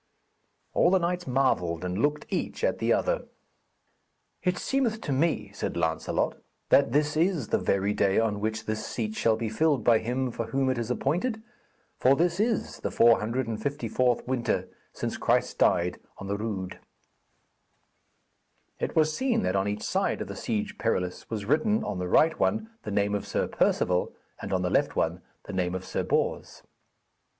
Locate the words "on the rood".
16.17-16.79